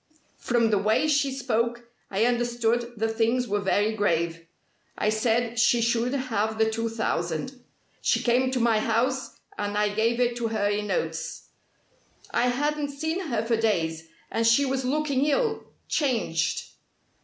From 0.39 0.71
the 0.71 0.79
way 0.79 1.07
she 1.07 1.31
spoke, 1.31 1.83
I 2.09 2.25
understood 2.25 2.91
that 2.97 3.09
things 3.09 3.47
were 3.47 3.59
very 3.61 3.93
grave. 3.93 4.47
I 4.97 5.09
said 5.09 5.59
she 5.59 5.79
should 5.79 6.13
have 6.15 6.57
the 6.57 6.67
two 6.71 6.89
thousand. 6.89 7.63
She 8.01 8.23
came 8.23 8.49
to 8.49 8.59
my 8.59 8.79
house 8.79 9.37
and 9.59 9.77
I 9.77 9.89
gave 9.93 10.19
it 10.19 10.35
to 10.37 10.47
her 10.47 10.67
in 10.67 10.87
notes. 10.87 11.49
I 12.31 12.47
hadn't 12.47 12.89
seen 12.89 13.27
her 13.27 13.45
for 13.45 13.57
days, 13.57 14.07
and 14.31 14.47
she 14.47 14.65
was 14.65 14.83
looking 14.85 15.23
ill 15.27 15.65
changed. 15.87 16.71